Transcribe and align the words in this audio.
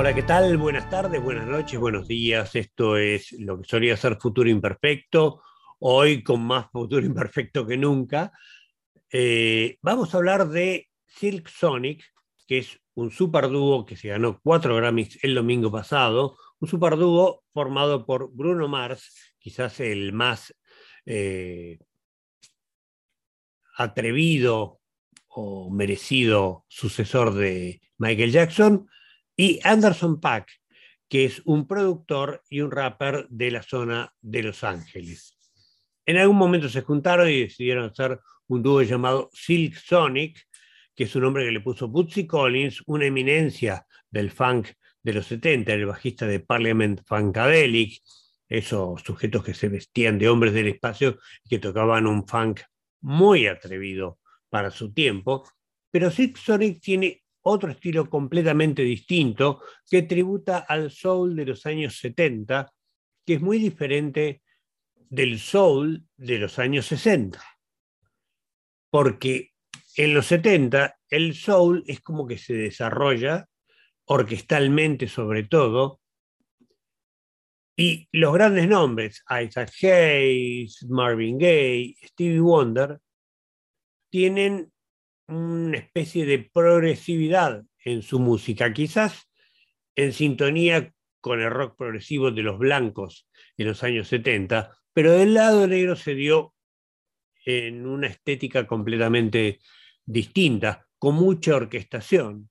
Hola, 0.00 0.14
¿qué 0.14 0.22
tal? 0.22 0.56
Buenas 0.56 0.88
tardes, 0.88 1.22
buenas 1.22 1.46
noches, 1.46 1.78
buenos 1.78 2.08
días. 2.08 2.56
Esto 2.56 2.96
es 2.96 3.32
lo 3.32 3.60
que 3.60 3.68
solía 3.68 3.98
ser 3.98 4.16
Futuro 4.16 4.48
Imperfecto, 4.48 5.42
hoy 5.78 6.22
con 6.22 6.40
más 6.40 6.70
Futuro 6.70 7.04
Imperfecto 7.04 7.66
que 7.66 7.76
nunca. 7.76 8.32
Eh, 9.12 9.76
vamos 9.82 10.14
a 10.14 10.16
hablar 10.16 10.48
de 10.48 10.88
Silk 11.04 11.46
Sonic, 11.48 12.02
que 12.46 12.60
es 12.60 12.80
un 12.94 13.10
superdúo 13.10 13.84
que 13.84 13.94
se 13.94 14.08
ganó 14.08 14.40
cuatro 14.42 14.74
Grammys 14.74 15.22
el 15.22 15.34
domingo 15.34 15.70
pasado, 15.70 16.38
un 16.60 16.66
superdúo 16.66 17.44
formado 17.52 18.06
por 18.06 18.34
Bruno 18.34 18.68
Mars, 18.68 19.34
quizás 19.38 19.80
el 19.80 20.14
más 20.14 20.54
eh, 21.04 21.78
atrevido 23.76 24.80
o 25.28 25.70
merecido 25.70 26.64
sucesor 26.68 27.34
de 27.34 27.82
Michael 27.98 28.32
Jackson, 28.32 28.88
y 29.40 29.58
Anderson 29.64 30.20
Pack, 30.20 30.50
que 31.08 31.24
es 31.24 31.40
un 31.46 31.66
productor 31.66 32.42
y 32.50 32.60
un 32.60 32.70
rapper 32.70 33.26
de 33.30 33.50
la 33.50 33.62
zona 33.62 34.12
de 34.20 34.42
Los 34.42 34.62
Ángeles. 34.62 35.38
En 36.04 36.18
algún 36.18 36.36
momento 36.36 36.68
se 36.68 36.82
juntaron 36.82 37.26
y 37.30 37.40
decidieron 37.40 37.88
hacer 37.88 38.20
un 38.48 38.62
dúo 38.62 38.82
llamado 38.82 39.30
Silk 39.32 39.76
Sonic, 39.76 40.46
que 40.94 41.04
es 41.04 41.16
un 41.16 41.22
nombre 41.22 41.46
que 41.46 41.52
le 41.52 41.60
puso 41.60 41.88
Bootsy 41.88 42.26
Collins, 42.26 42.82
una 42.84 43.06
eminencia 43.06 43.86
del 44.10 44.30
funk 44.30 44.72
de 45.02 45.14
los 45.14 45.24
70, 45.28 45.72
el 45.72 45.86
bajista 45.86 46.26
de 46.26 46.40
Parliament 46.40 47.00
Funkadelic, 47.06 48.02
esos 48.46 49.00
sujetos 49.00 49.42
que 49.42 49.54
se 49.54 49.70
vestían 49.70 50.18
de 50.18 50.28
hombres 50.28 50.52
del 50.52 50.68
espacio 50.68 51.18
y 51.46 51.48
que 51.48 51.58
tocaban 51.58 52.06
un 52.06 52.28
funk 52.28 52.60
muy 53.00 53.46
atrevido 53.46 54.18
para 54.50 54.70
su 54.70 54.92
tiempo. 54.92 55.48
Pero 55.90 56.10
Silk 56.10 56.36
Sonic 56.36 56.82
tiene 56.82 57.19
otro 57.42 57.70
estilo 57.70 58.08
completamente 58.08 58.82
distinto 58.82 59.62
que 59.88 60.02
tributa 60.02 60.58
al 60.58 60.90
soul 60.90 61.34
de 61.36 61.46
los 61.46 61.66
años 61.66 61.98
70, 61.98 62.72
que 63.24 63.34
es 63.34 63.40
muy 63.40 63.58
diferente 63.58 64.42
del 64.94 65.38
soul 65.38 66.04
de 66.16 66.38
los 66.38 66.58
años 66.58 66.86
60. 66.86 67.42
Porque 68.90 69.50
en 69.96 70.14
los 70.14 70.26
70 70.26 70.98
el 71.08 71.34
soul 71.34 71.84
es 71.86 72.00
como 72.00 72.26
que 72.26 72.38
se 72.38 72.54
desarrolla 72.54 73.46
orquestalmente 74.04 75.08
sobre 75.08 75.44
todo, 75.44 76.00
y 77.76 78.08
los 78.12 78.34
grandes 78.34 78.68
nombres, 78.68 79.24
Isaac 79.42 79.70
Hayes, 79.82 80.84
Marvin 80.90 81.38
Gaye, 81.38 81.96
Stevie 82.02 82.40
Wonder, 82.40 83.00
tienen 84.10 84.70
una 85.30 85.78
especie 85.78 86.26
de 86.26 86.50
progresividad 86.52 87.62
en 87.84 88.02
su 88.02 88.18
música, 88.18 88.72
quizás 88.72 89.30
en 89.94 90.12
sintonía 90.12 90.92
con 91.20 91.40
el 91.40 91.50
rock 91.50 91.76
progresivo 91.76 92.30
de 92.30 92.42
los 92.42 92.58
blancos 92.58 93.28
en 93.56 93.68
los 93.68 93.82
años 93.82 94.08
70, 94.08 94.76
pero 94.92 95.12
del 95.12 95.34
lado 95.34 95.66
negro 95.66 95.96
se 95.96 96.14
dio 96.14 96.54
en 97.44 97.86
una 97.86 98.08
estética 98.08 98.66
completamente 98.66 99.60
distinta, 100.04 100.86
con 100.98 101.14
mucha 101.14 101.56
orquestación, 101.56 102.50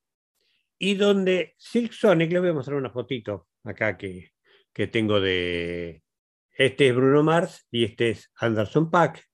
y 0.77 0.95
donde 0.95 1.55
Silk 1.57 1.91
Sonic, 1.91 2.31
les 2.31 2.41
voy 2.41 2.49
a 2.49 2.53
mostrar 2.53 2.77
una 2.77 2.89
fotito 2.89 3.47
acá 3.63 3.97
que, 3.97 4.31
que 4.73 4.87
tengo 4.87 5.19
de, 5.19 6.01
este 6.57 6.89
es 6.89 6.95
Bruno 6.95 7.23
Mars 7.23 7.67
y 7.71 7.85
este 7.85 8.09
es 8.11 8.31
Anderson 8.35 8.89
Pack, 8.89 9.28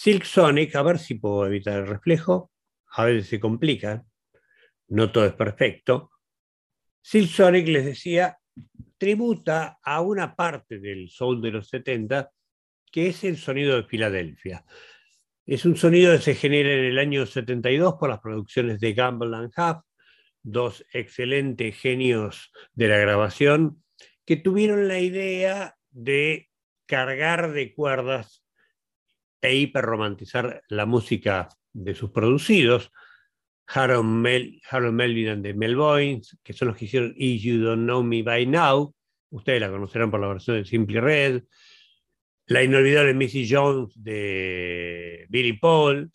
Silk 0.00 0.22
Sonic, 0.22 0.76
a 0.76 0.82
ver 0.82 0.96
si 1.00 1.14
puedo 1.14 1.44
evitar 1.44 1.80
el 1.80 1.88
reflejo, 1.88 2.52
a 2.92 3.04
veces 3.04 3.26
se 3.30 3.40
complica, 3.40 4.04
no 4.86 5.10
todo 5.10 5.26
es 5.26 5.32
perfecto. 5.32 6.12
Silk 7.02 7.28
Sonic, 7.28 7.66
les 7.66 7.84
decía, 7.84 8.38
tributa 8.96 9.80
a 9.82 10.00
una 10.00 10.36
parte 10.36 10.78
del 10.78 11.10
soul 11.10 11.42
de 11.42 11.50
los 11.50 11.68
70, 11.70 12.30
que 12.92 13.08
es 13.08 13.24
el 13.24 13.38
sonido 13.38 13.74
de 13.74 13.88
Filadelfia. 13.88 14.64
Es 15.44 15.64
un 15.64 15.74
sonido 15.74 16.12
que 16.12 16.22
se 16.22 16.36
genera 16.36 16.72
en 16.72 16.84
el 16.84 16.98
año 17.00 17.26
72 17.26 17.96
por 17.98 18.08
las 18.08 18.20
producciones 18.20 18.78
de 18.78 18.92
Gamble 18.92 19.36
and 19.36 19.52
Huff, 19.56 19.82
dos 20.44 20.86
excelentes 20.92 21.76
genios 21.76 22.52
de 22.72 22.86
la 22.86 22.98
grabación, 22.98 23.82
que 24.24 24.36
tuvieron 24.36 24.86
la 24.86 25.00
idea 25.00 25.76
de 25.90 26.50
cargar 26.86 27.50
de 27.50 27.74
cuerdas 27.74 28.44
e 29.40 29.54
hiperromantizar 29.54 30.62
la 30.68 30.86
música 30.86 31.48
de 31.72 31.94
sus 31.94 32.10
producidos. 32.10 32.90
Harold, 33.66 34.04
Mel, 34.04 34.60
Harold 34.70 34.94
Melvin 34.94 35.42
Mel 35.56 35.76
Boynes, 35.76 36.38
que 36.42 36.52
son 36.52 36.68
los 36.68 36.76
que 36.76 36.86
hicieron 36.86 37.12
If 37.16 37.42
You 37.42 37.58
Don't 37.58 37.84
Know 37.84 38.02
Me 38.02 38.22
By 38.22 38.46
Now, 38.46 38.94
ustedes 39.30 39.60
la 39.60 39.70
conocerán 39.70 40.10
por 40.10 40.20
la 40.20 40.28
versión 40.28 40.56
de 40.56 40.64
Simply 40.64 41.00
Red, 41.00 41.42
la 42.46 42.62
inolvidable 42.62 43.12
Missy 43.12 43.46
Jones 43.48 43.92
de 43.94 45.26
Billy 45.28 45.52
Paul, 45.52 46.10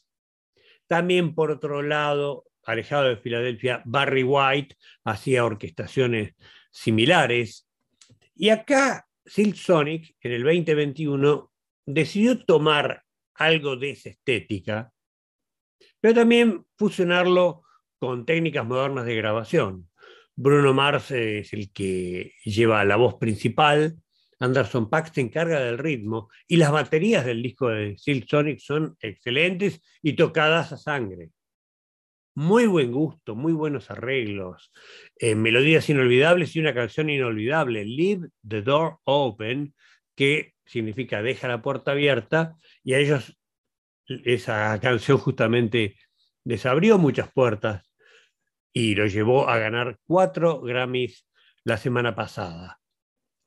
también 0.88 1.36
por 1.36 1.52
otro 1.52 1.84
lado, 1.84 2.46
alejado 2.66 3.04
de 3.04 3.18
Filadelfia, 3.18 3.84
Barry 3.86 4.24
White 4.24 4.76
hacía 5.04 5.46
orquestaciones 5.46 6.34
similares, 6.72 7.68
y 8.36 8.50
acá 8.50 9.08
Silk 9.26 9.56
Sonic, 9.56 10.16
en 10.22 10.32
el 10.32 10.44
2021, 10.44 11.52
decidió 11.86 12.44
tomar 12.44 13.03
algo 13.36 13.76
de 13.76 13.92
esa 13.92 14.10
estética, 14.10 14.92
pero 16.00 16.14
también 16.14 16.66
fusionarlo 16.78 17.64
con 18.00 18.26
técnicas 18.26 18.66
modernas 18.66 19.06
de 19.06 19.16
grabación. 19.16 19.90
Bruno 20.36 20.74
Mars 20.74 21.12
es 21.12 21.54
el 21.54 21.72
que 21.72 22.34
lleva 22.44 22.84
la 22.86 22.96
voz 22.96 23.16
principal, 23.16 23.98
Anderson 24.44 24.90
Pax 24.90 25.12
se 25.14 25.22
encarga 25.22 25.62
del 25.62 25.78
ritmo 25.78 26.30
y 26.48 26.58
las 26.58 26.72
baterías 26.72 27.26
del 27.26 27.42
disco 27.42 27.70
de 27.70 27.98
Silk 27.98 28.28
Sonic 28.28 28.60
son 28.60 28.98
excelentes 29.00 29.82
y 30.02 30.14
tocadas 30.14 30.74
a 30.74 30.78
sangre. 30.78 31.30
Muy 32.36 32.66
buen 32.66 32.92
gusto, 32.92 33.36
muy 33.36 33.54
buenos 33.54 33.92
arreglos, 33.92 34.72
eh, 35.18 35.36
melodías 35.36 35.88
inolvidables 35.90 36.56
y 36.56 36.60
una 36.60 36.74
canción 36.74 37.10
inolvidable, 37.10 37.86
Leave 37.86 38.30
the 38.46 38.64
Door 38.64 38.98
Open, 39.04 39.74
que 40.16 40.53
significa 40.66 41.22
deja 41.22 41.48
la 41.48 41.62
puerta 41.62 41.92
abierta, 41.92 42.58
y 42.84 42.94
a 42.94 43.00
ellos 43.00 43.38
esa 44.08 44.80
canción 44.80 45.18
justamente 45.18 45.96
les 46.44 46.66
abrió 46.66 46.98
muchas 46.98 47.32
puertas 47.32 47.90
y 48.74 48.96
lo 48.96 49.06
llevó 49.06 49.50
a 49.50 49.58
ganar 49.60 50.00
cuatro 50.06 50.62
Grammys 50.62 51.28
la 51.64 51.78
semana 51.78 52.16
pasada. 52.16 52.82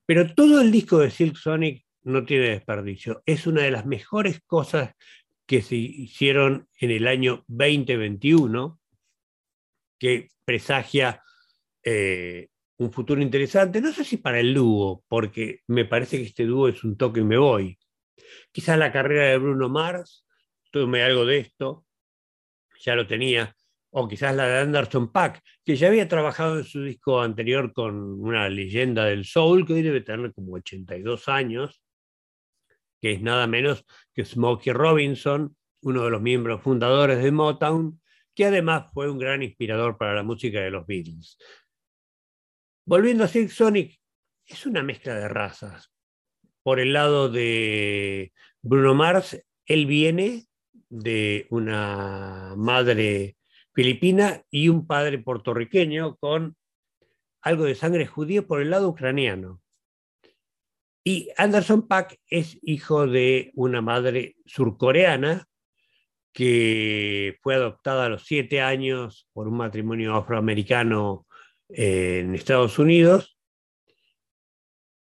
Pero 0.07 0.35
todo 0.35 0.61
el 0.61 0.71
disco 0.71 0.99
de 0.99 1.11
Silk 1.11 1.37
Sonic 1.37 1.85
no 2.05 2.25
tiene 2.25 2.51
desperdicio. 2.51 3.23
Es 3.27 3.47
una 3.47 3.63
de 3.63 3.73
las 3.73 3.85
mejores 3.85 4.41
cosas 4.47 4.95
que 5.47 5.63
se 5.63 5.77
hicieron 5.77 6.69
en 6.81 6.91
el 6.93 7.07
año 7.09 7.45
2021, 7.49 8.81
que 9.99 10.29
presagia 10.45 11.23
eh, 11.83 12.49
un 12.79 12.93
futuro 12.93 13.23
interesante. 13.23 13.81
No 13.81 13.93
sé 13.93 14.05
si 14.05 14.19
para 14.19 14.41
el 14.41 14.55
dúo, 14.55 15.05
porque 15.09 15.61
me 15.67 15.85
parece 15.85 16.19
que 16.19 16.25
este 16.25 16.45
dúo 16.45 16.69
es 16.69 16.85
un 16.85 16.97
toque 16.97 17.21
y 17.21 17.25
me 17.25 17.39
voy. 17.39 17.79
Quizás 18.53 18.79
la 18.79 18.93
carrera 18.93 19.27
de 19.27 19.39
Bruno 19.39 19.69
Mars, 19.69 20.27
tome 20.71 21.03
algo 21.03 21.25
de 21.25 21.39
esto, 21.39 21.87
ya 22.81 22.95
lo 22.95 23.07
tenía, 23.07 23.55
o 23.91 24.07
quizás 24.09 24.35
la 24.35 24.47
de 24.47 24.59
Anderson 24.59 25.11
Pack, 25.11 25.43
que 25.65 25.77
ya 25.77 25.89
había 25.89 26.09
trabajado 26.09 26.59
en 26.59 26.65
su 26.65 26.83
disco 26.83 27.21
anterior 27.21 27.73
con 27.73 27.97
una 28.21 28.49
leyenda 28.49 29.05
del 29.07 29.25
soul, 29.25 29.67
que 29.67 29.75
hoy 29.75 29.83
debe 29.83 30.03
tener 30.03 30.33
como 30.35 30.55
82 30.55 31.29
años, 31.29 31.83
que 33.01 33.13
es 33.13 33.23
nada 33.23 33.47
menos 33.47 33.85
que 34.13 34.25
Smokey 34.25 34.73
Robinson, 34.73 35.57
uno 35.83 36.05
de 36.05 36.11
los 36.11 36.21
miembros 36.21 36.63
fundadores 36.63 37.23
de 37.23 37.31
Motown, 37.31 38.01
que 38.35 38.45
además 38.45 38.91
fue 38.93 39.11
un 39.11 39.19
gran 39.19 39.43
inspirador 39.43 39.97
para 39.97 40.15
la 40.15 40.23
música 40.23 40.61
de 40.61 40.71
los 40.71 40.87
Beatles. 40.87 41.39
Volviendo 42.89 43.25
a 43.25 43.29
Silk 43.29 43.51
Sonic, 43.51 43.99
es 44.47 44.65
una 44.65 44.81
mezcla 44.81 45.13
de 45.15 45.27
razas. 45.27 45.91
Por 46.63 46.79
el 46.79 46.93
lado 46.93 47.29
de 47.29 48.33
Bruno 48.63 48.95
Mars, 48.95 49.45
él 49.65 49.87
viene 49.87 50.47
de 50.89 51.49
una 51.51 52.55
madre 52.57 53.37
filipina 53.75 54.41
y 54.53 54.69
un 54.69 54.87
padre 54.87 55.19
puertorriqueño 55.19 56.15
con 56.15 56.57
algo 57.43 57.65
de 57.65 57.75
sangre 57.75 58.07
judía 58.07 58.43
por 58.43 58.63
el 58.63 58.71
lado 58.71 58.89
ucraniano. 58.91 59.61
Y 61.03 61.31
Anderson 61.39 61.89
Pack 61.89 62.21
es 62.29 62.57
hijo 62.63 63.09
de 63.09 63.51
una 63.57 63.83
madre 63.83 64.37
surcoreana 64.45 65.49
que 66.33 67.37
fue 67.43 67.57
adoptada 67.57 68.07
a 68.07 68.09
los 68.11 68.27
siete 68.27 68.61
años 68.61 69.29
por 69.33 69.49
un 69.49 69.57
matrimonio 69.57 70.15
afroamericano 70.15 71.26
en 71.69 72.35
Estados 72.35 72.79
Unidos 72.79 73.39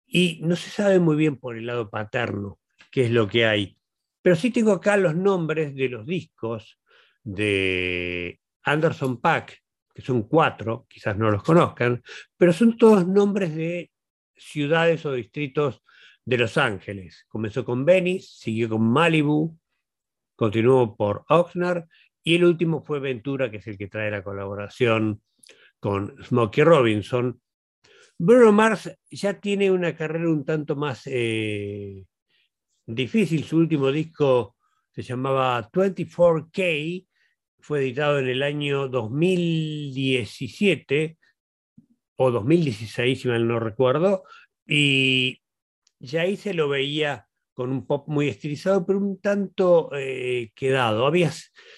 y 0.05 0.39
no 0.43 0.55
se 0.55 0.69
sabe 0.69 0.99
muy 0.99 1.15
bien 1.15 1.37
por 1.37 1.57
el 1.57 1.65
lado 1.65 1.89
paterno 1.89 2.59
qué 2.91 3.05
es 3.05 3.11
lo 3.11 3.27
que 3.27 3.45
hay. 3.45 3.77
Pero 4.21 4.35
sí 4.35 4.51
tengo 4.51 4.71
acá 4.71 4.97
los 4.97 5.15
nombres 5.15 5.75
de 5.75 5.89
los 5.89 6.05
discos 6.05 6.79
de 7.23 8.39
Anderson 8.63 9.19
Pack, 9.19 9.61
que 9.93 10.01
son 10.01 10.23
cuatro, 10.23 10.85
quizás 10.89 11.17
no 11.17 11.29
los 11.29 11.43
conozcan, 11.43 12.01
pero 12.37 12.53
son 12.53 12.77
todos 12.77 13.07
nombres 13.07 13.55
de 13.55 13.91
ciudades 14.35 15.05
o 15.05 15.13
distritos 15.13 15.83
de 16.23 16.37
Los 16.37 16.57
Ángeles. 16.57 17.25
Comenzó 17.27 17.63
con 17.63 17.85
Venice, 17.85 18.27
siguió 18.27 18.69
con 18.69 18.81
Malibu, 18.81 19.57
continuó 20.35 20.95
por 20.95 21.23
Oxnard 21.29 21.85
y 22.23 22.35
el 22.35 22.45
último 22.45 22.81
fue 22.81 22.99
Ventura, 22.99 23.51
que 23.51 23.57
es 23.57 23.67
el 23.67 23.77
que 23.77 23.87
trae 23.87 24.09
la 24.09 24.23
colaboración 24.23 25.21
con 25.85 26.17
Smokey 26.23 26.63
Robinson. 26.63 27.39
Bruno 28.17 28.51
Mars 28.51 28.91
ya 29.11 29.39
tiene 29.39 29.69
una 29.69 29.95
carrera 29.95 30.31
un 30.31 30.43
tanto 30.43 30.75
más 30.75 31.03
eh, 31.05 32.03
difícil. 32.87 33.43
Su 33.43 33.57
último 33.57 33.91
disco 33.91 34.55
se 34.89 35.03
llamaba 35.03 35.69
24K, 35.69 37.05
fue 37.59 37.81
editado 37.81 38.17
en 38.17 38.29
el 38.29 38.41
año 38.41 38.87
2017 38.87 41.19
o 42.15 42.31
2016, 42.31 43.21
si 43.21 43.27
mal 43.27 43.47
no 43.47 43.59
recuerdo, 43.59 44.23
y 44.65 45.39
ya 45.99 46.21
ahí 46.21 46.35
se 46.35 46.55
lo 46.55 46.67
veía 46.67 47.27
con 47.55 47.71
un 47.71 47.87
pop 47.87 48.07
muy 48.07 48.27
estilizado, 48.27 48.85
pero 48.85 48.99
un 48.99 49.19
tanto 49.19 49.89
eh, 49.95 50.51
quedado. 50.53 51.07
Había 51.07 51.31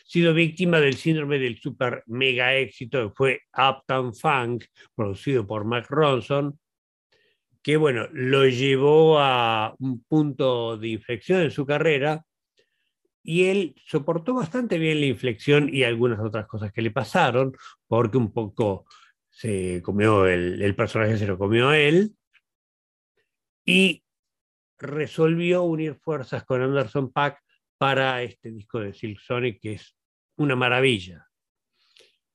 sido 0.06 0.34
víctima 0.34 0.82
del 0.82 0.96
síndrome 0.96 1.40
del 1.40 1.60
super 1.60 2.04
mega 2.08 2.56
éxito 2.56 3.08
que 3.08 3.16
fue 3.16 3.42
Uptown 3.56 4.14
Funk, 4.14 4.66
producido 4.96 5.46
por 5.46 5.66
Mark 5.66 5.86
Ronson, 5.90 6.60
que 7.62 7.78
bueno, 7.78 8.08
lo 8.12 8.48
llevó 8.48 9.20
a 9.20 9.76
un 9.80 10.04
punto 10.04 10.78
de 10.78 10.90
inflexión 10.90 11.42
en 11.42 11.52
su 11.52 11.66
carrera 11.66 12.26
y 13.24 13.46
él 13.46 13.76
soportó 13.86 14.34
bastante 14.34 14.80
bien 14.80 15.00
la 15.00 15.06
inflexión 15.06 15.70
y 15.72 15.84
algunas 15.84 16.20
otras 16.20 16.48
cosas 16.48 16.72
que 16.72 16.82
le 16.82 16.92
pasaron, 16.92 17.56
porque 17.88 18.18
un 18.18 18.34
poco 18.34 18.86
se 19.30 19.82
comió 19.84 20.26
el 20.26 20.76
personaje, 20.76 21.18
se 21.18 21.28
lo 21.28 21.38
comió 21.38 21.70
a 21.70 21.78
él, 21.78 22.16
y 23.68 24.02
resolvió 24.78 25.64
unir 25.64 25.96
fuerzas 25.96 26.44
con 26.46 26.62
Anderson 26.62 27.12
Pack 27.12 27.42
para 27.78 28.22
este 28.24 28.52
disco 28.52 28.80
de 28.80 28.94
Silk 28.94 29.20
Sonic, 29.20 29.62
que 29.62 29.74
es 29.74 29.96
una 30.38 30.56
maravilla. 30.56 31.28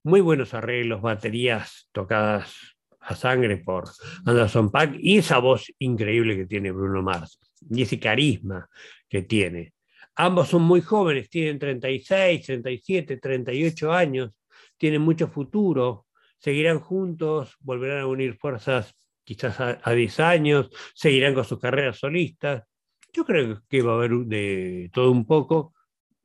Muy 0.05 0.21
buenos 0.21 0.55
arreglos, 0.55 1.01
baterías 1.01 1.89
tocadas 1.93 2.77
a 3.01 3.15
sangre 3.15 3.59
por 3.59 3.85
Anderson 4.25 4.71
Pack 4.71 4.97
y 4.99 5.19
esa 5.19 5.39
voz 5.39 5.73
increíble 5.79 6.37
que 6.37 6.47
tiene 6.47 6.71
Bruno 6.71 7.03
Mars 7.03 7.39
y 7.71 7.83
ese 7.83 7.99
carisma 7.99 8.69
que 9.09 9.23
tiene. 9.23 9.75
Ambos 10.17 10.49
son 10.49 10.63
muy 10.63 10.81
jóvenes, 10.81 11.31
tienen 11.31 11.59
36, 11.59 12.45
37, 12.47 13.17
38 13.17 13.93
años, 13.93 14.31
tienen 14.77 15.01
mucho 15.01 15.29
futuro, 15.29 16.07
seguirán 16.39 16.81
juntos, 16.81 17.57
volverán 17.61 18.01
a 18.01 18.07
unir 18.07 18.37
fuerzas 18.37 18.95
quizás 19.25 19.61
a, 19.61 19.93
10 19.93 20.21
años, 20.21 20.71
seguirán 20.95 21.35
con 21.35 21.45
sus 21.45 21.59
carreras 21.59 21.99
solistas. 21.99 22.65
Yo 23.13 23.25
creo 23.25 23.63
que 23.69 23.83
va 23.83 23.93
a 23.93 23.97
haber 23.97 24.13
de 24.27 24.91
todo 24.93 25.11
un 25.11 25.27
poco, 25.27 25.75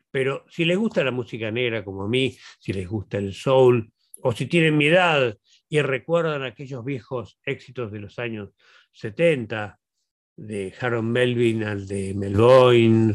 pero 0.09 0.45
si 0.49 0.65
les 0.65 0.77
gusta 0.77 1.03
la 1.03 1.11
música 1.11 1.51
negra 1.51 1.83
como 1.83 2.03
a 2.03 2.07
mí, 2.07 2.37
si 2.59 2.73
les 2.73 2.87
gusta 2.87 3.17
el 3.17 3.33
soul, 3.33 3.91
o 4.21 4.31
si 4.31 4.47
tienen 4.47 4.77
mi 4.77 4.87
edad 4.87 5.37
y 5.69 5.81
recuerdan 5.81 6.43
aquellos 6.43 6.83
viejos 6.83 7.39
éxitos 7.45 7.91
de 7.91 7.99
los 7.99 8.17
años 8.19 8.49
70, 8.93 9.79
de 10.37 10.73
Harold 10.79 11.07
Melvin 11.07 11.63
al 11.63 11.87
de 11.87 12.13
Mel 12.13 12.33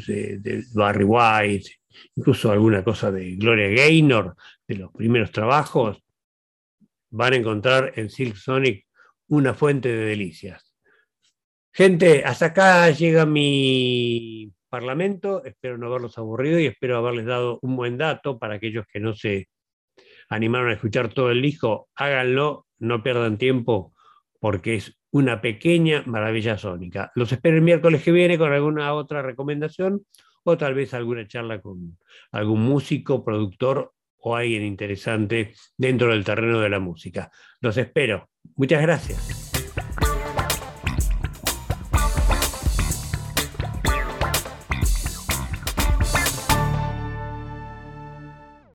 de, 0.06 0.38
de, 0.38 0.64
Barry 0.74 1.04
White, 1.04 1.70
incluso 2.16 2.50
alguna 2.50 2.82
cosa 2.82 3.10
de 3.10 3.36
Gloria 3.36 3.68
Gaynor, 3.68 4.34
de 4.66 4.74
los 4.74 4.92
primeros 4.92 5.30
trabajos, 5.30 6.02
van 7.10 7.32
a 7.32 7.36
encontrar 7.36 7.92
en 7.96 8.10
Silk 8.10 8.36
Sonic 8.36 8.86
una 9.32 9.54
fuente 9.54 9.88
de 9.88 10.04
delicias. 10.04 10.74
Gente, 11.72 12.22
hasta 12.22 12.46
acá 12.46 12.90
llega 12.90 13.24
mi 13.24 14.52
parlamento, 14.68 15.42
espero 15.42 15.78
no 15.78 15.86
haberlos 15.86 16.18
aburrido 16.18 16.60
y 16.60 16.66
espero 16.66 16.98
haberles 16.98 17.24
dado 17.24 17.58
un 17.62 17.74
buen 17.74 17.96
dato 17.96 18.38
para 18.38 18.56
aquellos 18.56 18.84
que 18.86 19.00
no 19.00 19.14
se 19.14 19.48
animaron 20.28 20.68
a 20.68 20.74
escuchar 20.74 21.08
todo 21.08 21.30
el 21.30 21.40
disco, 21.40 21.88
háganlo, 21.94 22.66
no 22.78 23.02
pierdan 23.02 23.38
tiempo 23.38 23.94
porque 24.38 24.74
es 24.74 24.98
una 25.10 25.40
pequeña 25.40 26.02
maravilla 26.04 26.58
sónica. 26.58 27.10
Los 27.14 27.32
espero 27.32 27.56
el 27.56 27.62
miércoles 27.62 28.02
que 28.02 28.12
viene 28.12 28.36
con 28.36 28.52
alguna 28.52 28.92
otra 28.92 29.22
recomendación 29.22 30.04
o 30.44 30.58
tal 30.58 30.74
vez 30.74 30.92
alguna 30.92 31.26
charla 31.26 31.62
con 31.62 31.98
algún 32.32 32.60
músico, 32.60 33.24
productor 33.24 33.94
o 34.18 34.36
alguien 34.36 34.62
interesante 34.62 35.54
dentro 35.78 36.10
del 36.10 36.22
terreno 36.22 36.60
de 36.60 36.68
la 36.68 36.80
música. 36.80 37.30
Los 37.62 37.78
espero. 37.78 38.28
Muchas 38.56 38.82
gracias. 38.82 39.41